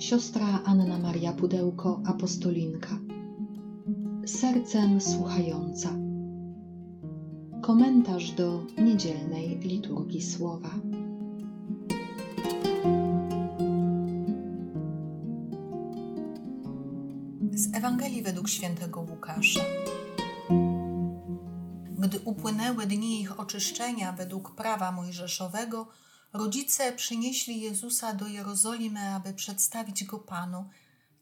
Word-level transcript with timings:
Siostra 0.00 0.62
Anna 0.64 0.98
Maria 0.98 1.32
Pudełko, 1.32 2.00
apostolinka. 2.06 2.98
Sercem 4.26 5.00
słuchająca. 5.00 5.88
Komentarz 7.62 8.30
do 8.30 8.66
niedzielnej 8.78 9.58
liturgii 9.58 10.22
słowa. 10.22 10.70
Z 17.52 17.74
Ewangelii 17.74 18.22
według 18.22 18.48
świętego 18.48 19.00
Łukasza. 19.00 19.64
Gdy 21.98 22.18
upłynęły 22.24 22.86
dni 22.86 23.20
ich 23.20 23.40
oczyszczenia 23.40 24.12
według 24.12 24.54
prawa 24.54 24.92
mojżeszowego, 24.92 25.86
rodzice 26.32 26.92
przynieśli 26.92 27.60
Jezusa 27.60 28.14
do 28.14 28.26
Jerozolimy, 28.26 29.14
aby 29.14 29.32
przedstawić 29.32 30.04
go 30.04 30.18
Panu. 30.18 30.68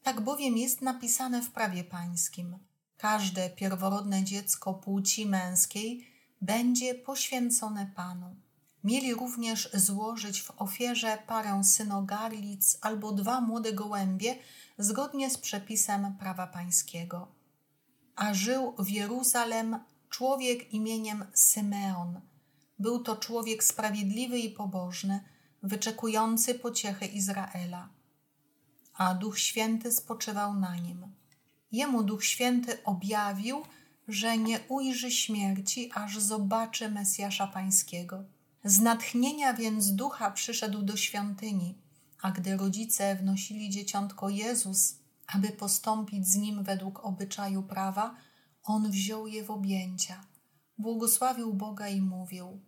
Tak 0.02 0.20
bowiem 0.20 0.56
jest 0.56 0.82
napisane 0.82 1.42
w 1.42 1.50
prawie 1.50 1.84
pańskim. 1.84 2.58
Każde 2.96 3.50
pierworodne 3.50 4.24
dziecko 4.24 4.74
płci 4.74 5.26
męskiej 5.26 6.06
będzie 6.40 6.94
poświęcone 6.94 7.92
Panu. 7.96 8.36
Mieli 8.84 9.14
również 9.14 9.70
złożyć 9.74 10.42
w 10.42 10.50
ofierze 10.56 11.18
parę 11.26 11.64
synogarlic 11.64 12.78
albo 12.80 13.12
dwa 13.12 13.40
młode 13.40 13.72
gołębie, 13.72 14.36
zgodnie 14.78 15.30
z 15.30 15.38
przepisem 15.38 16.16
prawa 16.18 16.46
pańskiego. 16.46 17.28
A 18.16 18.34
żył 18.34 18.74
w 18.78 18.88
Jeruzalem 18.88 19.78
człowiek 20.10 20.74
imieniem 20.74 21.24
Symeon. 21.34 22.20
Był 22.78 22.98
to 22.98 23.16
człowiek 23.16 23.64
sprawiedliwy 23.64 24.38
i 24.38 24.50
pobożny, 24.50 25.20
wyczekujący 25.62 26.54
pociechy 26.54 27.06
Izraela. 27.06 27.88
A 28.94 29.14
Duch 29.14 29.38
Święty 29.38 29.92
spoczywał 29.92 30.54
na 30.54 30.76
nim. 30.76 31.06
Jemu 31.72 32.02
Duch 32.02 32.24
Święty 32.24 32.84
objawił, 32.84 33.62
że 34.08 34.38
nie 34.38 34.60
ujrzy 34.68 35.10
śmierci, 35.10 35.90
aż 35.94 36.18
zobaczy 36.18 36.90
Mesjasza 36.90 37.46
Pańskiego. 37.46 38.24
Z 38.64 38.80
natchnienia 38.80 39.54
więc 39.54 39.92
ducha 39.92 40.30
przyszedł 40.30 40.82
do 40.82 40.96
świątyni, 40.96 41.78
a 42.22 42.30
gdy 42.30 42.56
rodzice 42.56 43.16
wnosili 43.16 43.70
dzieciątko 43.70 44.28
Jezus, 44.28 44.94
aby 45.26 45.48
postąpić 45.48 46.28
z 46.28 46.36
nim 46.36 46.64
według 46.64 47.04
obyczaju 47.04 47.62
prawa, 47.62 48.14
on 48.64 48.90
wziął 48.90 49.26
je 49.26 49.44
w 49.44 49.50
objęcia, 49.50 50.24
błogosławił 50.78 51.54
Boga 51.54 51.88
i 51.88 52.00
mówił: 52.00 52.60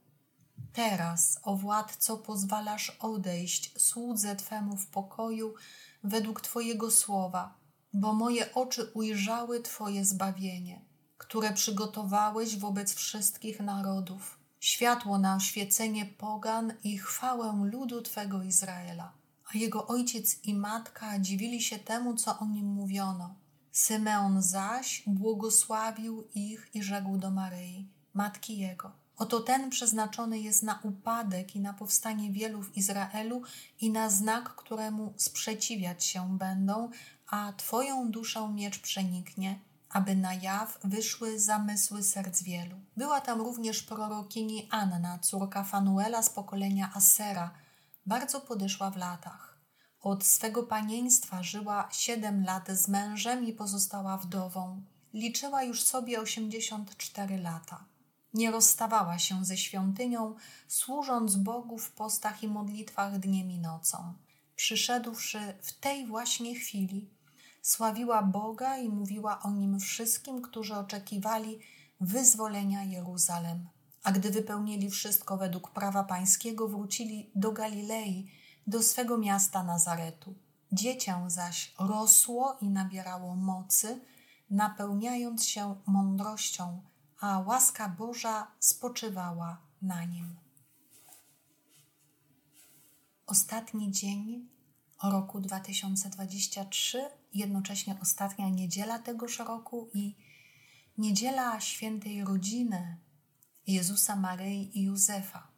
Teraz, 0.72 1.40
o 1.42 1.56
władco, 1.56 2.16
pozwalasz 2.16 2.96
odejść 3.00 3.82
słudze 3.82 4.36
Twemu 4.36 4.76
w 4.76 4.86
pokoju 4.86 5.54
według 6.04 6.40
Twojego 6.40 6.90
słowa, 6.90 7.54
bo 7.92 8.12
moje 8.12 8.54
oczy 8.54 8.90
ujrzały 8.94 9.62
Twoje 9.62 10.04
zbawienie, 10.04 10.80
które 11.18 11.52
przygotowałeś 11.52 12.58
wobec 12.58 12.94
wszystkich 12.94 13.60
narodów, 13.60 14.38
światło 14.60 15.18
na 15.18 15.36
oświecenie 15.36 16.06
pogan 16.06 16.72
i 16.84 16.98
chwałę 16.98 17.60
ludu 17.72 18.02
Twego 18.02 18.42
Izraela. 18.42 19.12
A 19.54 19.58
jego 19.58 19.86
ojciec 19.86 20.44
i 20.44 20.54
matka 20.54 21.18
dziwili 21.18 21.62
się 21.62 21.78
temu, 21.78 22.14
co 22.14 22.38
o 22.38 22.46
nim 22.46 22.66
mówiono. 22.66 23.34
Symeon 23.72 24.42
zaś 24.42 25.02
błogosławił 25.06 26.28
ich 26.34 26.70
i 26.74 26.82
rzekł 26.82 27.18
do 27.18 27.30
Maryi, 27.30 27.88
matki 28.14 28.58
jego. 28.58 28.92
Oto 29.16 29.40
ten 29.40 29.70
przeznaczony 29.70 30.38
jest 30.38 30.62
na 30.62 30.78
upadek 30.82 31.56
i 31.56 31.60
na 31.60 31.72
powstanie 31.72 32.32
wielu 32.32 32.62
w 32.62 32.76
Izraelu 32.76 33.42
i 33.80 33.90
na 33.90 34.10
znak, 34.10 34.54
któremu 34.56 35.14
sprzeciwiać 35.16 36.04
się 36.04 36.38
będą, 36.38 36.90
a 37.26 37.52
Twoją 37.56 38.10
duszę 38.10 38.48
miecz 38.48 38.78
przeniknie, 38.78 39.58
aby 39.90 40.16
na 40.16 40.34
jaw 40.34 40.78
wyszły 40.84 41.38
zamysły 41.40 42.02
serc 42.02 42.42
wielu. 42.42 42.76
Była 42.96 43.20
tam 43.20 43.40
również 43.40 43.82
prorokini 43.82 44.68
Anna, 44.70 45.18
córka 45.18 45.64
Fanuela 45.64 46.22
z 46.22 46.30
pokolenia 46.30 46.90
Asera, 46.94 47.50
bardzo 48.06 48.40
podeszła 48.40 48.90
w 48.90 48.96
latach. 48.96 49.60
Od 50.00 50.24
swego 50.24 50.62
panieństwa 50.62 51.42
żyła 51.42 51.88
siedem 51.92 52.44
lat 52.44 52.68
z 52.68 52.88
mężem 52.88 53.44
i 53.44 53.52
pozostała 53.52 54.16
wdową. 54.16 54.82
Liczyła 55.14 55.62
już 55.62 55.82
sobie 55.82 56.20
osiemdziesiąt 56.20 56.96
cztery 56.96 57.38
lata. 57.38 57.84
Nie 58.34 58.50
rozstawała 58.50 59.18
się 59.18 59.44
ze 59.44 59.56
świątynią, 59.56 60.34
służąc 60.68 61.36
Bogu 61.36 61.78
w 61.78 61.90
postach 61.90 62.42
i 62.42 62.48
modlitwach 62.48 63.18
dniem 63.18 63.50
i 63.50 63.58
nocą. 63.58 64.14
Przyszedłszy 64.56 65.54
w 65.62 65.72
tej 65.72 66.06
właśnie 66.06 66.54
chwili, 66.54 67.10
sławiła 67.62 68.22
Boga 68.22 68.78
i 68.78 68.88
mówiła 68.88 69.42
o 69.42 69.50
nim 69.50 69.80
wszystkim, 69.80 70.42
którzy 70.42 70.76
oczekiwali 70.76 71.58
wyzwolenia 72.00 72.84
Jeruzalem. 72.84 73.68
A 74.02 74.12
gdy 74.12 74.30
wypełnili 74.30 74.90
wszystko 74.90 75.36
według 75.36 75.70
prawa 75.70 76.04
pańskiego, 76.04 76.68
wrócili 76.68 77.30
do 77.34 77.52
Galilei, 77.52 78.30
do 78.66 78.82
swego 78.82 79.18
miasta 79.18 79.64
Nazaretu. 79.64 80.34
Dziecię 80.72 81.24
zaś 81.26 81.74
rosło 81.78 82.56
i 82.60 82.68
nabierało 82.68 83.36
mocy, 83.36 84.00
napełniając 84.50 85.44
się 85.44 85.76
mądrością, 85.86 86.82
a 87.20 87.38
łaska 87.38 87.88
Boża 87.88 88.46
spoczywała 88.58 89.62
na 89.82 90.04
nim. 90.04 90.36
Ostatni 93.26 93.92
dzień 93.92 94.48
roku 95.02 95.40
2023, 95.40 97.10
jednocześnie 97.34 97.96
ostatnia 98.02 98.48
niedziela 98.48 98.98
tegoż 98.98 99.38
roku 99.38 99.90
i 99.94 100.16
niedziela 100.98 101.60
świętej 101.60 102.24
rodziny 102.24 102.96
Jezusa, 103.66 104.16
Maryi 104.16 104.78
i 104.78 104.82
Józefa. 104.82 105.48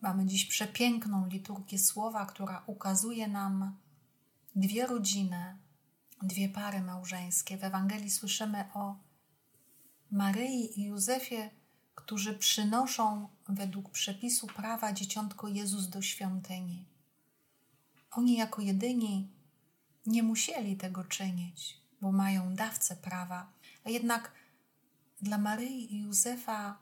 Mamy 0.00 0.26
dziś 0.26 0.44
przepiękną 0.44 1.26
liturgię 1.26 1.78
słowa, 1.78 2.26
która 2.26 2.62
ukazuje 2.66 3.28
nam 3.28 3.76
dwie 4.56 4.86
rodziny, 4.86 5.58
dwie 6.22 6.48
pary 6.48 6.80
małżeńskie. 6.80 7.58
W 7.58 7.64
Ewangelii 7.64 8.10
słyszymy 8.10 8.64
o 8.74 8.96
Maryi 10.14 10.80
i 10.80 10.84
Józefie, 10.84 11.50
którzy 11.94 12.34
przynoszą 12.34 13.28
według 13.48 13.90
przepisu 13.90 14.46
prawa 14.46 14.92
dzieciątko 14.92 15.48
Jezus 15.48 15.88
do 15.88 16.02
świątyni. 16.02 16.86
Oni 18.10 18.36
jako 18.36 18.62
jedyni 18.62 19.28
nie 20.06 20.22
musieli 20.22 20.76
tego 20.76 21.04
czynić, 21.04 21.80
bo 22.00 22.12
mają 22.12 22.54
dawcę 22.54 22.96
prawa, 22.96 23.52
a 23.84 23.90
jednak 23.90 24.32
dla 25.22 25.38
Maryi 25.38 25.94
i 25.94 25.98
Józefa 25.98 26.78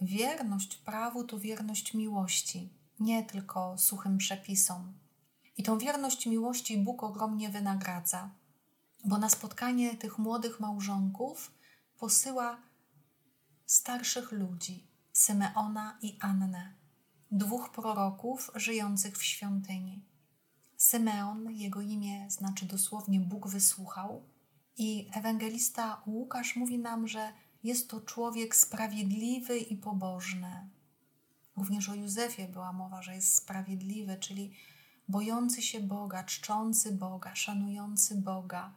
wierność 0.00 0.76
prawu 0.76 1.24
to 1.24 1.38
wierność 1.38 1.94
miłości, 1.94 2.68
nie 3.00 3.22
tylko 3.22 3.78
suchym 3.78 4.18
przepisom. 4.18 4.92
I 5.56 5.62
tą 5.62 5.78
wierność 5.78 6.26
miłości 6.26 6.78
Bóg 6.78 7.02
ogromnie 7.02 7.48
wynagradza, 7.48 8.30
bo 9.04 9.18
na 9.18 9.28
spotkanie 9.28 9.96
tych 9.96 10.18
młodych 10.18 10.60
małżonków 10.60 11.50
posyła 12.04 12.58
starszych 13.66 14.32
ludzi, 14.32 14.86
Symeona 15.12 15.98
i 16.02 16.18
Annę, 16.20 16.74
dwóch 17.30 17.70
proroków 17.72 18.50
żyjących 18.54 19.18
w 19.18 19.24
świątyni. 19.24 20.04
Symeon, 20.76 21.50
jego 21.50 21.80
imię 21.80 22.30
znaczy 22.30 22.66
dosłownie 22.66 23.20
Bóg 23.20 23.48
wysłuchał, 23.48 24.22
i 24.76 25.08
ewangelista 25.12 26.02
Łukasz 26.06 26.56
mówi 26.56 26.78
nam, 26.78 27.08
że 27.08 27.32
jest 27.62 27.90
to 27.90 28.00
człowiek 28.00 28.56
sprawiedliwy 28.56 29.58
i 29.58 29.76
pobożny. 29.76 30.70
Również 31.56 31.88
o 31.88 31.94
Józefie 31.94 32.48
była 32.48 32.72
mowa, 32.72 33.02
że 33.02 33.14
jest 33.14 33.34
sprawiedliwy, 33.34 34.16
czyli 34.16 34.56
bojący 35.08 35.62
się 35.62 35.80
Boga, 35.80 36.24
czczący 36.24 36.92
Boga, 36.92 37.34
szanujący 37.34 38.14
Boga, 38.16 38.74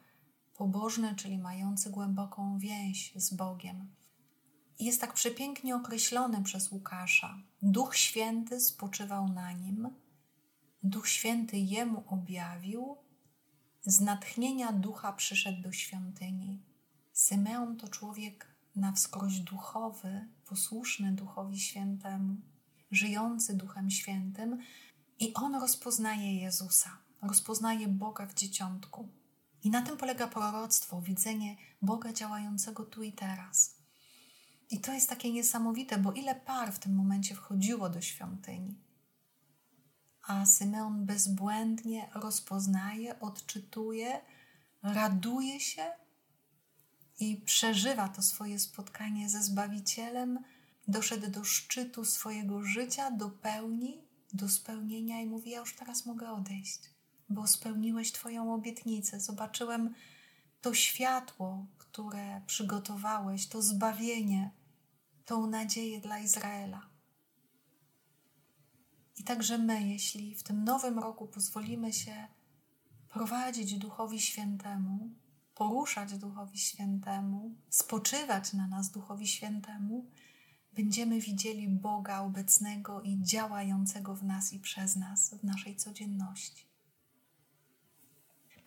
pobożny, 0.57 1.15
czyli 1.15 1.37
mający 1.37 1.89
głęboką 1.89 2.59
więź 2.59 3.13
z 3.15 3.33
Bogiem. 3.33 3.87
Jest 4.79 5.01
tak 5.01 5.13
przepięknie 5.13 5.75
określony 5.75 6.43
przez 6.43 6.71
Łukasza. 6.71 7.37
Duch 7.61 7.95
Święty 7.95 8.61
spoczywał 8.61 9.27
na 9.27 9.51
nim, 9.51 9.89
Duch 10.83 11.09
Święty 11.09 11.57
jemu 11.57 12.03
objawił, 12.07 12.97
z 13.85 14.01
natchnienia 14.01 14.71
ducha 14.71 15.13
przyszedł 15.13 15.61
do 15.61 15.71
świątyni. 15.71 16.61
Symeon 17.13 17.77
to 17.77 17.87
człowiek 17.87 18.47
na 18.75 18.91
wskroś 18.91 19.39
duchowy, 19.39 20.27
posłuszny 20.45 21.11
Duchowi 21.11 21.59
Świętemu, 21.59 22.35
żyjący 22.91 23.55
Duchem 23.55 23.89
Świętym, 23.89 24.59
i 25.19 25.33
on 25.33 25.55
rozpoznaje 25.55 26.41
Jezusa, 26.41 26.97
rozpoznaje 27.21 27.87
Boga 27.87 28.25
w 28.25 28.33
dzieciątku. 28.33 29.09
I 29.63 29.69
na 29.69 29.81
tym 29.81 29.97
polega 29.97 30.27
proroctwo, 30.27 31.01
widzenie 31.01 31.55
Boga 31.81 32.13
działającego 32.13 32.83
tu 32.85 33.03
i 33.03 33.11
teraz. 33.13 33.75
I 34.69 34.79
to 34.79 34.93
jest 34.93 35.09
takie 35.09 35.31
niesamowite, 35.31 35.97
bo 35.97 36.11
ile 36.13 36.35
par 36.35 36.73
w 36.73 36.79
tym 36.79 36.95
momencie 36.95 37.35
wchodziło 37.35 37.89
do 37.89 38.01
świątyni. 38.01 38.75
a 40.27 40.45
Symeon 40.45 41.05
bezbłędnie 41.05 42.09
rozpoznaje, 42.13 43.19
odczytuje, 43.19 44.21
raduje 44.83 45.59
się 45.59 45.91
i 47.19 47.37
przeżywa 47.37 48.09
to 48.09 48.21
swoje 48.21 48.59
spotkanie 48.59 49.29
ze 49.29 49.43
Zbawicielem, 49.43 50.39
doszedł 50.87 51.31
do 51.31 51.43
szczytu 51.43 52.05
swojego 52.05 52.63
życia, 52.63 53.11
do 53.11 53.29
pełni, 53.29 54.01
do 54.33 54.49
spełnienia 54.49 55.21
i 55.21 55.25
mówi: 55.25 55.51
Ja 55.51 55.59
już 55.59 55.75
teraz 55.75 56.05
mogę 56.05 56.31
odejść, 56.31 56.79
bo 57.29 57.47
spełniłeś 57.47 58.11
Twoją 58.11 58.53
obietnicę. 58.53 59.19
Zobaczyłem 59.19 59.93
to 60.61 60.73
światło, 60.73 61.65
które 61.77 62.41
przygotowałeś, 62.45 63.47
to 63.47 63.61
zbawienie, 63.61 64.51
tą 65.25 65.47
nadzieję 65.47 66.01
dla 66.01 66.19
Izraela. 66.19 66.89
I 69.17 69.23
także 69.23 69.57
my, 69.57 69.87
jeśli 69.87 70.35
w 70.35 70.43
tym 70.43 70.63
nowym 70.63 70.99
roku 70.99 71.27
pozwolimy 71.27 71.93
się 71.93 72.27
prowadzić 73.09 73.77
Duchowi 73.77 74.21
Świętemu, 74.21 75.09
poruszać 75.55 76.17
Duchowi 76.17 76.57
Świętemu, 76.57 77.55
spoczywać 77.69 78.53
na 78.53 78.67
nas 78.67 78.91
Duchowi 78.91 79.27
Świętemu, 79.27 80.05
będziemy 80.73 81.21
widzieli 81.21 81.67
Boga 81.67 82.19
obecnego 82.19 83.01
i 83.01 83.23
działającego 83.23 84.15
w 84.15 84.23
nas 84.23 84.53
i 84.53 84.59
przez 84.59 84.95
nas 84.95 85.33
w 85.33 85.43
naszej 85.43 85.75
codzienności. 85.75 86.65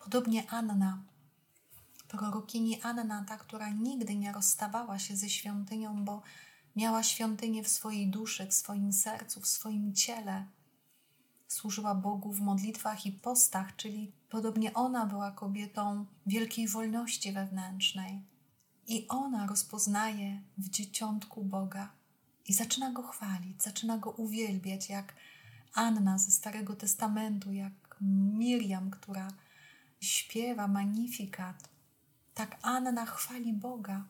Podobnie 0.03 0.51
Anna, 0.51 1.03
prorokini 2.07 2.81
Anna, 2.81 3.25
ta, 3.27 3.37
która 3.37 3.69
nigdy 3.69 4.15
nie 4.15 4.31
rozstawała 4.31 4.99
się 4.99 5.15
ze 5.15 5.29
świątynią, 5.29 6.05
bo 6.05 6.21
miała 6.75 7.03
świątynię 7.03 7.63
w 7.63 7.67
swojej 7.67 8.07
duszy, 8.07 8.45
w 8.47 8.53
swoim 8.53 8.93
sercu, 8.93 9.41
w 9.41 9.47
swoim 9.47 9.93
ciele. 9.93 10.45
Służyła 11.47 11.95
Bogu 11.95 12.33
w 12.33 12.41
modlitwach 12.41 13.05
i 13.05 13.11
postach, 13.11 13.75
czyli 13.75 14.11
podobnie 14.29 14.73
ona 14.73 15.05
była 15.05 15.31
kobietą 15.31 16.05
wielkiej 16.25 16.67
wolności 16.67 17.31
wewnętrznej. 17.31 18.21
I 18.87 19.07
ona 19.07 19.47
rozpoznaje 19.47 20.41
w 20.57 20.69
dzieciątku 20.69 21.43
Boga 21.43 21.89
i 22.47 22.53
zaczyna 22.53 22.91
go 22.91 23.03
chwalić, 23.03 23.63
zaczyna 23.63 23.97
go 23.97 24.11
uwielbiać, 24.11 24.89
jak 24.89 25.13
Anna 25.73 26.17
ze 26.17 26.31
Starego 26.31 26.75
Testamentu, 26.75 27.51
jak 27.51 27.97
Miriam, 28.37 28.91
która 28.91 29.27
śpiewa 30.01 30.67
magnifikat. 30.67 31.69
Tak 32.33 32.57
Anna 32.61 33.05
chwali 33.05 33.53
Boga 33.53 34.05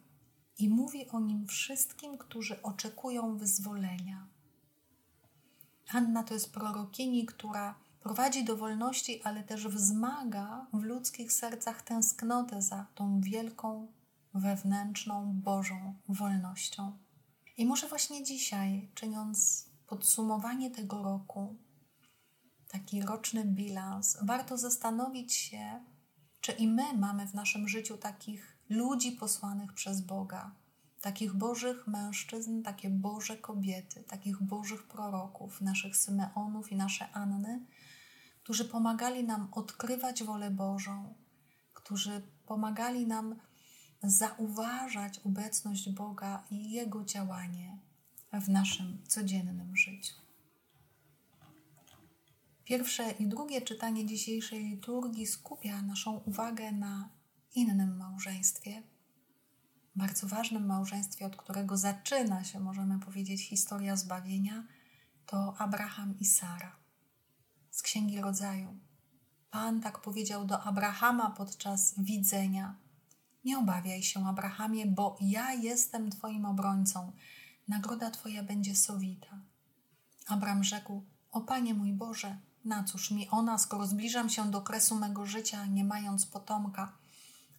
i 0.58 0.70
mówi 0.70 1.10
o 1.10 1.20
nim 1.20 1.48
wszystkim, 1.48 2.18
którzy 2.18 2.62
oczekują 2.62 3.38
wyzwolenia. 3.38 4.28
Anna 5.90 6.24
to 6.24 6.34
jest 6.34 6.54
prorokini, 6.54 7.26
która 7.26 7.76
prowadzi 8.00 8.44
do 8.44 8.58
wolności, 8.58 9.24
ale 9.24 9.44
też 9.44 9.68
wzmaga 9.68 10.66
w 10.74 10.84
ludzkich 10.84 11.34
sercach 11.34 11.82
tęsknotę 11.82 12.62
za 12.62 12.86
tą 12.96 13.22
wielką, 13.22 13.88
wewnętrzną, 14.34 15.34
Bożą 15.34 15.96
wolnością. 16.10 16.98
I 17.58 17.66
może 17.66 17.88
właśnie 17.88 18.24
dzisiaj, 18.24 18.90
czyniąc 18.96 19.66
podsumowanie 19.88 20.72
tego 20.72 21.04
roku, 21.04 21.56
taki 22.72 23.02
roczny 23.02 23.46
bilans, 23.46 24.18
warto 24.22 24.58
zastanowić 24.58 25.34
się, 25.34 25.84
czy 26.42 26.52
i 26.52 26.68
my 26.68 26.94
mamy 26.94 27.28
w 27.28 27.34
naszym 27.34 27.68
życiu 27.68 27.98
takich 27.98 28.58
ludzi 28.70 29.12
posłanych 29.12 29.74
przez 29.74 30.02
Boga, 30.02 30.56
takich 31.02 31.34
Bożych 31.34 31.88
mężczyzn, 31.88 32.64
takie 32.64 32.90
Boże 32.90 33.38
kobiety, 33.38 34.04
takich 34.04 34.44
Bożych 34.44 34.88
proroków, 34.88 35.62
naszych 35.62 35.98
Symeonów 35.98 36.72
i 36.72 36.76
nasze 36.76 37.12
Anny, 37.12 37.66
którzy 38.44 38.66
pomagali 38.66 39.24
nam 39.24 39.48
odkrywać 39.52 40.24
wolę 40.24 40.52
Bożą, 40.52 41.14
którzy 41.74 42.22
pomagali 42.46 43.08
nam 43.08 43.36
zauważać 44.04 45.20
obecność 45.20 45.90
Boga 45.90 46.44
i 46.52 46.72
Jego 46.72 47.06
działanie 47.06 47.78
w 48.34 48.50
naszym 48.50 49.04
codziennym 49.08 49.78
życiu. 49.78 50.31
Pierwsze 52.72 53.12
i 53.12 53.28
drugie 53.28 53.62
czytanie 53.62 54.06
dzisiejszej 54.06 54.64
liturgii 54.64 55.28
skupia 55.28 55.82
naszą 55.82 56.18
uwagę 56.18 56.72
na 56.72 57.10
innym 57.56 57.98
małżeństwie, 57.98 58.84
bardzo 59.96 60.28
ważnym 60.28 60.66
małżeństwie, 60.66 61.26
od 61.26 61.36
którego 61.36 61.78
zaczyna 61.78 62.44
się, 62.44 62.60
możemy 62.60 63.00
powiedzieć, 63.00 63.48
historia 63.48 63.96
zbawienia, 63.96 64.68
to 65.26 65.56
Abraham 65.58 66.20
i 66.20 66.26
Sara 66.26 66.76
z 67.72 67.82
Księgi 67.82 68.22
Rodzaju. 68.22 68.80
Pan 69.50 69.82
tak 69.82 70.02
powiedział 70.02 70.46
do 70.46 70.64
Abrahama 70.64 71.30
podczas 71.30 71.94
widzenia 71.98 72.76
nie 73.46 73.60
obawiaj 73.60 74.04
się, 74.04 74.28
Abrahamie, 74.28 74.86
bo 74.86 75.18
ja 75.22 75.54
jestem 75.54 76.10
Twoim 76.10 76.46
obrońcą. 76.46 77.12
Nagroda 77.68 78.12
Twoja 78.12 78.44
będzie 78.44 78.76
sowita. 78.76 79.40
Abram 80.28 80.64
rzekł: 80.64 81.06
O 81.32 81.42
Panie 81.42 81.74
mój 81.74 81.94
Boże, 81.94 82.38
na 82.66 82.84
cóż 82.84 83.12
mi 83.12 83.30
ona, 83.30 83.58
skoro 83.58 83.88
zbliżam 83.88 84.30
się 84.30 84.52
do 84.52 84.62
kresu 84.62 84.96
mego 84.96 85.26
życia, 85.26 85.66
nie 85.66 85.84
mając 85.84 86.26
potomka, 86.26 86.98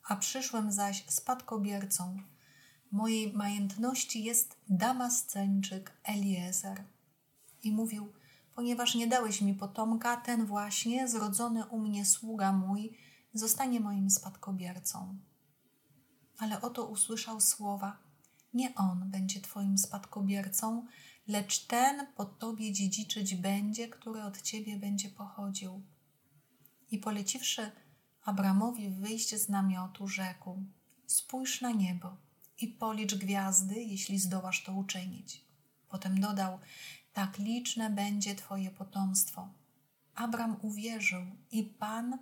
a 0.09 0.17
przyszłem 0.17 0.73
zaś 0.73 1.05
spadkobiercą. 1.09 2.17
Mojej 2.91 3.33
majętności 3.33 4.25
jest 4.25 4.57
Damasceńczyk 4.69 5.93
Eliezer. 6.05 6.85
I 7.63 7.73
mówił: 7.73 8.13
Ponieważ 8.55 8.95
nie 8.95 9.07
dałeś 9.07 9.41
mi 9.41 9.55
potomka, 9.55 10.17
ten 10.17 10.47
właśnie, 10.47 11.09
zrodzony 11.09 11.67
u 11.67 11.79
mnie 11.79 12.07
sługa 12.07 12.53
mój, 12.53 12.99
zostanie 13.35 13.81
moim 13.81 14.11
spadkobiercą 14.11 15.19
ale 16.43 16.61
oto 16.61 16.87
usłyszał 16.87 17.41
słowa: 17.41 17.97
Nie 18.55 18.75
on 18.75 19.11
będzie 19.11 19.41
Twoim 19.41 19.79
spadkobiercą, 19.79 20.87
lecz 21.27 21.67
ten 21.67 22.07
po 22.17 22.25
Tobie 22.25 22.73
dziedziczyć 22.73 23.35
będzie, 23.35 23.89
który 23.89 24.23
od 24.23 24.43
Ciebie 24.43 24.77
będzie 24.77 25.09
pochodził. 25.09 25.83
I 26.91 26.99
poleciwszy 26.99 27.71
Abramowi 28.25 28.91
wyjść 28.91 29.35
z 29.35 29.49
namiotu, 29.49 30.09
rzekł: 30.09 30.65
Spójrz 31.07 31.61
na 31.61 31.71
niebo 31.71 32.17
i 32.59 32.69
policz 32.69 33.15
gwiazdy, 33.15 33.83
jeśli 33.83 34.19
zdołasz 34.19 34.63
to 34.63 34.75
uczynić. 34.75 35.45
Potem 35.89 36.21
dodał: 36.21 36.59
Tak 37.13 37.39
liczne 37.39 37.91
będzie 37.91 38.35
Twoje 38.35 38.71
potomstwo. 38.71 39.49
Abram 40.15 40.57
uwierzył 40.63 41.23
i 41.51 41.63
Pan 41.65 42.19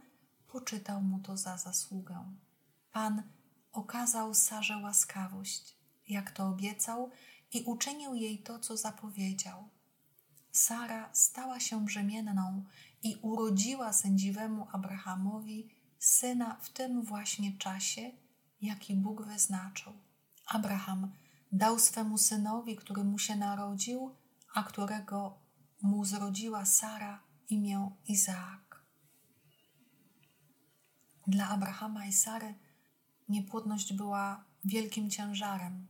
poczytał 0.49 1.03
mu 1.03 1.19
to 1.19 1.37
za 1.37 1.57
zasługę. 1.57 2.35
Pan 2.93 3.23
okazał 3.73 4.35
Sarze 4.35 4.79
łaskawość, 4.79 5.77
jak 6.09 6.31
to 6.31 6.47
obiecał, 6.47 7.11
i 7.53 7.63
uczynił 7.63 8.15
jej 8.15 8.39
to, 8.39 8.59
co 8.59 8.77
zapowiedział. 8.77 9.69
Sara 10.53 11.11
stała 11.13 11.61
się 11.61 11.85
brzemienną 11.85 12.65
i 13.03 13.17
urodziła 13.23 13.93
sędziwemu 13.93 14.67
Abrahamowi 14.73 15.71
syna 15.99 16.57
w 16.61 16.71
tym 16.71 17.03
właśnie 17.03 17.59
czasie, 17.59 18.11
jaki 18.61 18.95
Bóg 18.95 19.27
wyznaczył. 19.27 19.93
Abraham 20.47 21.13
dał 21.53 21.79
swemu 21.79 22.19
synowi, 22.19 22.77
który 22.77 23.05
mu 23.05 23.19
się 23.19 23.37
narodził, 23.37 24.15
a 24.55 24.63
którego 24.63 25.39
mu 25.83 26.05
zrodziła 26.05 26.65
Sara, 26.65 27.23
imię 27.49 27.91
Izaak. 28.09 28.83
Dla 31.27 31.49
Abrahama 31.49 32.07
i 32.07 32.13
Sary 32.13 32.55
niepłodność 33.29 33.93
była 33.93 34.45
wielkim 34.65 35.11
ciężarem, 35.11 35.87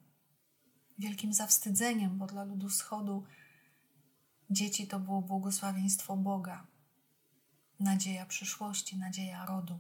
wielkim 1.00 1.32
zawstydzeniem, 1.32 2.18
bo 2.18 2.26
dla 2.26 2.44
ludu 2.44 2.68
wschodu 2.68 3.24
dzieci 4.50 4.86
to 4.86 5.00
było 5.00 5.22
błogosławieństwo 5.22 6.16
Boga, 6.16 6.66
nadzieja 7.80 8.26
przyszłości, 8.26 8.98
nadzieja 8.98 9.46
rodu. 9.46 9.78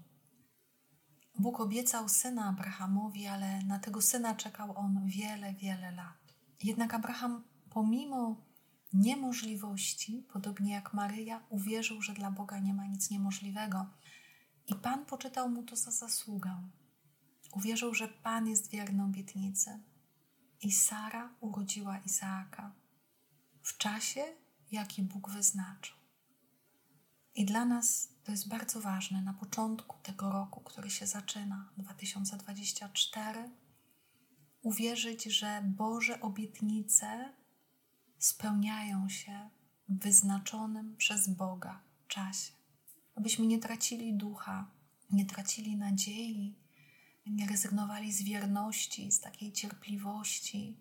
Bóg 1.38 1.60
obiecał 1.60 2.08
syna 2.08 2.44
Abrahamowi, 2.44 3.26
ale 3.26 3.62
na 3.62 3.78
tego 3.78 4.02
syna 4.02 4.34
czekał 4.34 4.78
on 4.78 5.06
wiele, 5.06 5.54
wiele 5.54 5.92
lat. 5.92 6.34
Jednak 6.62 6.94
Abraham, 6.94 7.44
pomimo 7.70 8.36
niemożliwości, 8.92 10.26
podobnie 10.32 10.72
jak 10.72 10.94
Maryja, 10.94 11.42
uwierzył, 11.48 12.02
że 12.02 12.12
dla 12.12 12.30
Boga 12.30 12.58
nie 12.58 12.74
ma 12.74 12.86
nic 12.86 13.10
niemożliwego. 13.10 13.86
I 14.66 14.74
Pan 14.74 15.04
poczytał 15.04 15.48
mu 15.48 15.62
to 15.62 15.76
za 15.76 15.90
zasługę. 15.90 16.68
Uwierzył, 17.52 17.94
że 17.94 18.08
Pan 18.08 18.48
jest 18.48 18.70
wierny 18.70 19.04
obietnicy. 19.04 19.80
I 20.62 20.72
Sara 20.72 21.34
urodziła 21.40 21.98
Izaaka 21.98 22.72
w 23.62 23.78
czasie, 23.78 24.24
jaki 24.72 25.02
Bóg 25.02 25.30
wyznaczył. 25.30 25.96
I 27.34 27.44
dla 27.44 27.64
nas 27.64 28.08
to 28.24 28.32
jest 28.32 28.48
bardzo 28.48 28.80
ważne 28.80 29.22
na 29.22 29.34
początku 29.34 29.96
tego 30.02 30.32
roku, 30.32 30.60
który 30.60 30.90
się 30.90 31.06
zaczyna, 31.06 31.68
2024, 31.76 33.50
uwierzyć, 34.62 35.24
że 35.24 35.62
Boże 35.64 36.20
obietnice 36.20 37.34
spełniają 38.18 39.08
się 39.08 39.50
w 39.88 39.98
wyznaczonym 39.98 40.96
przez 40.96 41.28
Boga 41.28 41.80
czasie. 42.08 42.52
Abyśmy 43.14 43.46
nie 43.46 43.58
tracili 43.58 44.14
ducha, 44.14 44.70
nie 45.10 45.26
tracili 45.26 45.76
nadziei, 45.76 46.54
nie 47.26 47.46
rezygnowali 47.46 48.12
z 48.12 48.22
wierności, 48.22 49.12
z 49.12 49.20
takiej 49.20 49.52
cierpliwości, 49.52 50.76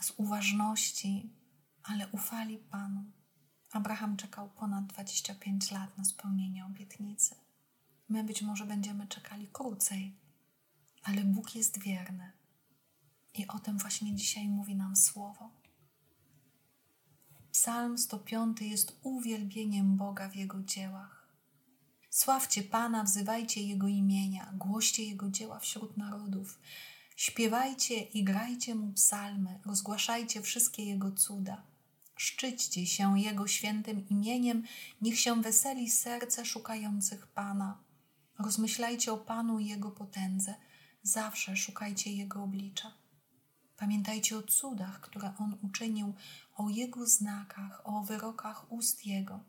z 0.00 0.12
uważności, 0.16 1.32
ale 1.82 2.08
ufali 2.08 2.58
Panu. 2.58 3.04
Abraham 3.72 4.16
czekał 4.16 4.50
ponad 4.50 4.86
25 4.86 5.70
lat 5.70 5.98
na 5.98 6.04
spełnienie 6.04 6.66
obietnicy. 6.66 7.34
My 8.08 8.24
być 8.24 8.42
może 8.42 8.66
będziemy 8.66 9.06
czekali 9.06 9.48
krócej, 9.48 10.16
ale 11.02 11.24
Bóg 11.24 11.54
jest 11.54 11.78
wierny. 11.78 12.32
I 13.34 13.46
o 13.46 13.58
tym 13.58 13.78
właśnie 13.78 14.14
dzisiaj 14.14 14.48
mówi 14.48 14.76
nam 14.76 14.96
słowo. 14.96 15.50
Psalm 17.52 17.98
105 17.98 18.60
jest 18.60 18.98
uwielbieniem 19.02 19.96
Boga 19.96 20.28
w 20.28 20.36
Jego 20.36 20.62
dziełach. 20.62 21.17
Sławcie 22.18 22.62
Pana, 22.62 23.04
wzywajcie 23.04 23.62
Jego 23.62 23.88
imienia, 23.88 24.52
głoście 24.54 25.04
Jego 25.04 25.30
dzieła 25.30 25.58
wśród 25.58 25.96
narodów. 25.96 26.58
Śpiewajcie 27.16 28.00
i 28.00 28.24
grajcie 28.24 28.74
Mu 28.74 28.92
psalmy, 28.92 29.60
rozgłaszajcie 29.66 30.42
wszystkie 30.42 30.84
Jego 30.84 31.12
cuda. 31.12 31.62
Szczyćcie 32.16 32.86
się 32.86 33.20
Jego 33.20 33.46
świętym 33.46 34.08
imieniem, 34.08 34.62
niech 35.02 35.20
się 35.20 35.42
weseli 35.42 35.90
serce 35.90 36.44
szukających 36.44 37.26
Pana. 37.26 37.78
Rozmyślajcie 38.38 39.12
o 39.12 39.18
Panu 39.18 39.58
i 39.58 39.66
Jego 39.66 39.90
potędze, 39.90 40.54
zawsze 41.02 41.56
szukajcie 41.56 42.12
Jego 42.12 42.42
oblicza. 42.42 42.92
Pamiętajcie 43.76 44.38
o 44.38 44.42
cudach, 44.42 45.00
które 45.00 45.32
On 45.38 45.58
uczynił, 45.62 46.14
o 46.56 46.68
Jego 46.68 47.06
znakach, 47.06 47.80
o 47.84 48.02
wyrokach 48.02 48.72
ust 48.72 49.06
Jego. 49.06 49.40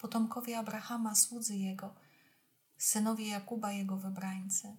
Potomkowie 0.00 0.58
Abrahama, 0.58 1.14
słudzy 1.14 1.56
Jego, 1.56 1.94
synowie 2.78 3.28
Jakuba, 3.28 3.72
Jego 3.72 3.96
wybrańcy. 3.96 4.76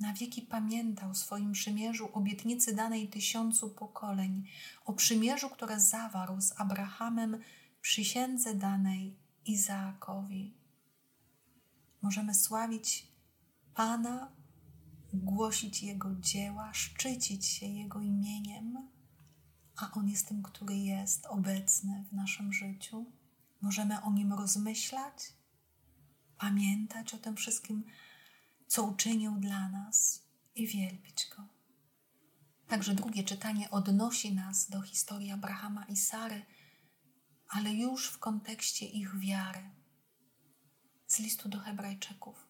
Na 0.00 0.14
wieki 0.14 0.42
pamiętał 0.42 1.14
swoim 1.14 1.52
przymierzu 1.52 2.08
obietnicy 2.12 2.74
danej 2.74 3.08
tysiącu 3.08 3.70
pokoleń, 3.70 4.44
o 4.84 4.92
przymierzu, 4.92 5.50
które 5.50 5.80
zawarł 5.80 6.40
z 6.40 6.60
Abrahamem, 6.60 7.38
przysiędze 7.80 8.54
danej 8.54 9.16
Izaakowi. 9.46 10.54
Możemy 12.02 12.34
sławić 12.34 13.08
Pana 13.74 14.32
głosić 15.12 15.82
Jego 15.82 16.14
dzieła, 16.14 16.74
szczycić 16.74 17.46
się 17.46 17.66
Jego 17.66 18.00
imieniem, 18.00 18.88
a 19.76 19.90
On 19.92 20.08
jest 20.08 20.28
tym, 20.28 20.42
który 20.42 20.76
jest 20.76 21.26
obecny 21.26 22.04
w 22.10 22.12
naszym 22.12 22.52
życiu. 22.52 23.06
Możemy 23.62 24.02
o 24.02 24.12
Nim 24.12 24.32
rozmyślać, 24.32 25.32
pamiętać 26.38 27.14
o 27.14 27.18
tym 27.18 27.36
wszystkim, 27.36 27.84
co 28.66 28.82
uczynił 28.82 29.36
dla 29.36 29.68
nas 29.68 30.22
i 30.54 30.66
wielbić 30.66 31.28
Go. 31.36 31.42
Także 32.68 32.94
drugie 32.94 33.24
czytanie 33.24 33.70
odnosi 33.70 34.34
nas 34.34 34.70
do 34.70 34.82
historii 34.82 35.30
Abrahama 35.30 35.84
i 35.84 35.96
Sary, 35.96 36.46
ale 37.48 37.74
już 37.74 38.08
w 38.08 38.18
kontekście 38.18 38.86
ich 38.86 39.18
wiary. 39.18 39.70
Z 41.06 41.18
listu 41.18 41.48
do 41.48 41.58
Hebrajczyków. 41.58 42.46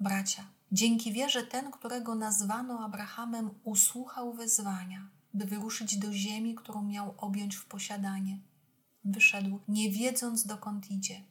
Bracia, 0.00 0.44
Dzięki 0.72 1.12
wierze 1.12 1.42
ten, 1.42 1.70
którego 1.70 2.14
nazwano 2.14 2.84
Abrahamem, 2.84 3.50
usłuchał 3.64 4.32
wezwania, 4.32 5.08
by 5.34 5.44
wyruszyć 5.44 5.98
do 5.98 6.12
ziemi, 6.12 6.54
którą 6.54 6.82
miał 6.82 7.14
objąć 7.18 7.56
w 7.56 7.66
posiadanie. 7.66 8.38
Wyszedł, 9.04 9.60
nie 9.68 9.90
wiedząc 9.90 10.46
dokąd 10.46 10.90
idzie. 10.90 11.24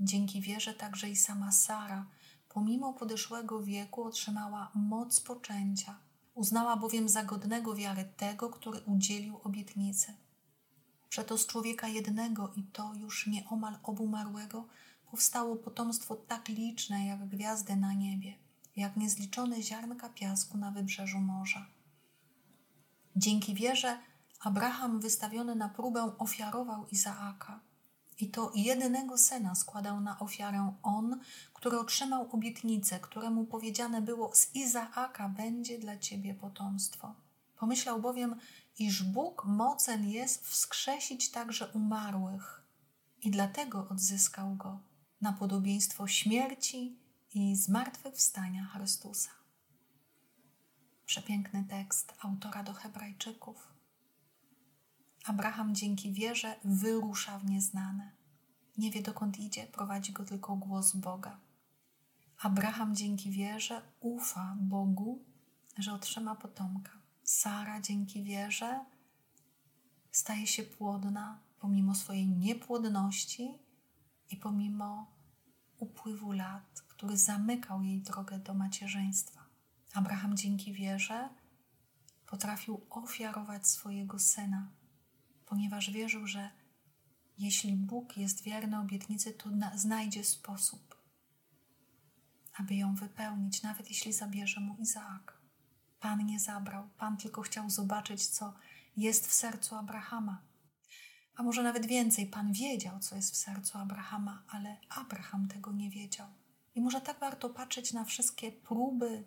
Dzięki 0.00 0.40
wierze 0.40 0.74
także 0.74 1.10
i 1.10 1.16
sama 1.16 1.52
Sara, 1.52 2.06
pomimo 2.48 2.94
podeszłego 2.94 3.62
wieku, 3.62 4.04
otrzymała 4.04 4.70
moc 4.74 5.20
poczęcia. 5.20 5.98
Uznała 6.34 6.76
bowiem 6.76 7.08
za 7.08 7.24
godnego 7.24 7.74
wiary 7.74 8.04
tego, 8.16 8.50
który 8.50 8.80
udzielił 8.80 9.40
obietnicy. 9.44 10.14
Przeto 11.08 11.38
z 11.38 11.46
człowieka 11.46 11.88
jednego 11.88 12.52
i 12.56 12.62
to 12.62 12.94
już 12.94 13.26
nieomal 13.26 13.78
obumarłego 13.82 14.66
powstało 15.10 15.56
potomstwo 15.56 16.16
tak 16.16 16.48
liczne 16.48 17.06
jak 17.06 17.28
gwiazdy 17.28 17.76
na 17.76 17.92
niebie 17.92 18.46
jak 18.76 18.96
niezliczone 18.96 19.62
ziarnka 19.62 20.08
piasku 20.08 20.58
na 20.58 20.70
wybrzeżu 20.70 21.18
morza. 21.18 21.66
Dzięki 23.16 23.54
wierze 23.54 23.98
Abraham 24.40 25.00
wystawiony 25.00 25.54
na 25.54 25.68
próbę 25.68 26.12
ofiarował 26.18 26.86
Izaaka. 26.86 27.60
I 28.20 28.30
to 28.30 28.52
jedynego 28.54 29.18
syna 29.18 29.54
składał 29.54 30.00
na 30.00 30.18
ofiarę 30.18 30.74
on, 30.82 31.20
który 31.52 31.78
otrzymał 31.78 32.28
obietnicę, 32.32 33.00
któremu 33.00 33.44
powiedziane 33.44 34.02
było: 34.02 34.34
Z 34.34 34.54
Izaaka 34.54 35.28
będzie 35.28 35.78
dla 35.78 35.98
ciebie 35.98 36.34
potomstwo. 36.34 37.14
Pomyślał 37.56 38.00
bowiem, 38.00 38.36
iż 38.78 39.02
Bóg 39.02 39.44
mocen 39.44 40.08
jest 40.08 40.46
wskrzesić 40.46 41.30
także 41.30 41.68
umarłych, 41.68 42.62
i 43.22 43.30
dlatego 43.30 43.88
odzyskał 43.88 44.54
go 44.54 44.80
na 45.20 45.32
podobieństwo 45.32 46.06
śmierci 46.08 46.98
i 47.34 47.56
zmartwychwstania 47.56 48.64
Chrystusa. 48.64 49.30
Przepiękny 51.06 51.64
tekst 51.64 52.14
autora 52.22 52.62
do 52.62 52.72
Hebrajczyków. 52.72 53.75
Abraham 55.26 55.74
dzięki 55.74 56.12
wierze 56.12 56.56
wyrusza 56.64 57.38
w 57.38 57.44
nieznane. 57.44 58.12
Nie 58.78 58.90
wie 58.90 59.02
dokąd 59.02 59.38
idzie, 59.38 59.66
prowadzi 59.66 60.12
go 60.12 60.24
tylko 60.24 60.56
głos 60.56 60.96
Boga. 60.96 61.40
Abraham 62.42 62.94
dzięki 62.94 63.30
wierze 63.30 63.82
ufa 64.00 64.56
Bogu, 64.60 65.24
że 65.78 65.92
otrzyma 65.92 66.34
potomka. 66.34 66.90
Sara 67.22 67.80
dzięki 67.80 68.22
wierze 68.22 68.84
staje 70.12 70.46
się 70.46 70.62
płodna 70.62 71.40
pomimo 71.58 71.94
swojej 71.94 72.28
niepłodności 72.28 73.58
i 74.30 74.36
pomimo 74.36 75.06
upływu 75.78 76.32
lat, 76.32 76.84
który 76.88 77.16
zamykał 77.16 77.82
jej 77.82 78.00
drogę 78.00 78.38
do 78.38 78.54
macierzyństwa. 78.54 79.40
Abraham 79.94 80.36
dzięki 80.36 80.72
wierze 80.72 81.28
potrafił 82.26 82.80
ofiarować 82.90 83.68
swojego 83.68 84.18
syna, 84.18 84.68
ponieważ 85.46 85.90
wierzył, 85.90 86.26
że 86.26 86.50
jeśli 87.38 87.72
Bóg 87.72 88.16
jest 88.16 88.42
wierny 88.42 88.78
obietnicy, 88.78 89.32
to 89.32 89.50
znajdzie 89.74 90.24
sposób, 90.24 90.96
aby 92.56 92.74
ją 92.74 92.94
wypełnić, 92.94 93.62
nawet 93.62 93.88
jeśli 93.88 94.12
zabierze 94.12 94.60
mu 94.60 94.76
Izaak. 94.76 95.38
Pan 96.00 96.26
nie 96.26 96.40
zabrał, 96.40 96.88
Pan 96.98 97.16
tylko 97.16 97.42
chciał 97.42 97.70
zobaczyć, 97.70 98.26
co 98.26 98.54
jest 98.96 99.26
w 99.26 99.32
sercu 99.32 99.74
Abrahama. 99.74 100.42
A 101.36 101.42
może 101.42 101.62
nawet 101.62 101.86
więcej, 101.86 102.26
Pan 102.26 102.52
wiedział, 102.52 102.98
co 103.00 103.16
jest 103.16 103.32
w 103.32 103.36
sercu 103.36 103.78
Abrahama, 103.78 104.42
ale 104.48 104.76
Abraham 104.88 105.48
tego 105.48 105.72
nie 105.72 105.90
wiedział. 105.90 106.26
I 106.74 106.80
może 106.80 107.00
tak 107.00 107.18
warto 107.18 107.50
patrzeć 107.50 107.92
na 107.92 108.04
wszystkie 108.04 108.52
próby, 108.52 109.24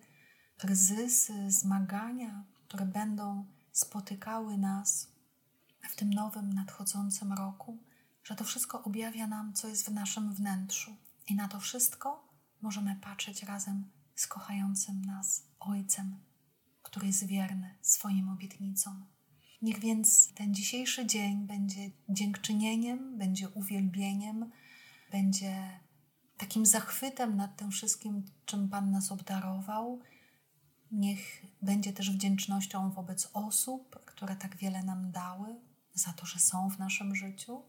kryzysy, 0.57 1.51
zmagania, 1.51 2.43
które 2.67 2.85
będą 2.85 3.45
spotykały 3.71 4.57
nas 4.57 5.07
w 5.89 5.95
tym 5.95 6.13
nowym, 6.13 6.53
nadchodzącym 6.53 7.33
roku, 7.33 7.77
że 8.23 8.35
to 8.35 8.43
wszystko 8.43 8.83
objawia 8.83 9.27
nam, 9.27 9.53
co 9.53 9.67
jest 9.67 9.89
w 9.89 9.93
naszym 9.93 10.33
wnętrzu. 10.33 10.95
I 11.27 11.35
na 11.35 11.47
to 11.47 11.59
wszystko 11.59 12.27
możemy 12.61 12.95
patrzeć 12.95 13.43
razem 13.43 13.89
z 14.15 14.27
kochającym 14.27 15.05
nas 15.05 15.43
Ojcem, 15.59 16.19
który 16.81 17.07
jest 17.07 17.25
wierny 17.25 17.75
swoim 17.81 18.29
obietnicom. 18.29 19.05
Niech 19.61 19.79
więc 19.79 20.33
ten 20.33 20.53
dzisiejszy 20.53 21.05
dzień 21.05 21.47
będzie 21.47 21.91
dziękczynieniem, 22.09 23.17
będzie 23.17 23.49
uwielbieniem, 23.49 24.51
będzie 25.11 25.79
takim 26.37 26.65
zachwytem 26.65 27.35
nad 27.35 27.57
tym 27.57 27.71
wszystkim, 27.71 28.25
czym 28.45 28.69
Pan 28.69 28.91
nas 28.91 29.11
obdarował. 29.11 29.99
Niech 30.91 31.45
będzie 31.61 31.93
też 31.93 32.11
wdzięcznością 32.11 32.91
wobec 32.91 33.29
osób, 33.33 34.05
które 34.05 34.35
tak 34.35 34.55
wiele 34.55 34.83
nam 34.83 35.11
dały, 35.11 35.55
za 35.99 36.13
to, 36.13 36.25
że 36.25 36.39
są 36.39 36.69
w 36.69 36.79
naszym 36.79 37.15
życiu. 37.15 37.61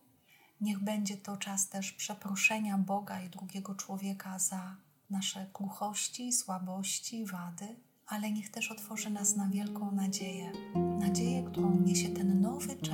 Niech 0.61 0.79
będzie 0.79 1.17
to 1.17 1.37
czas 1.37 1.69
też 1.69 1.93
przeproszenia 1.93 2.79
Boga 2.79 3.23
i 3.23 3.31
drugiego 3.31 3.75
człowieka 3.75 4.39
za 4.39 4.77
nasze 5.11 5.47
kruchości, 5.53 6.33
słabości, 6.33 7.27
wady, 7.27 7.77
ale 8.07 8.31
niech 8.31 8.51
też 8.51 8.71
otworzy 8.71 9.11
nas 9.11 9.37
na 9.37 9.49
wielką 9.49 9.93
nadzieję. 9.93 10.53
Nadzieję, 10.99 11.43
którą 11.43 11.81
niesie 11.81 12.09
ten 12.09 12.41
nowy 12.41 12.77
czas, 12.77 12.90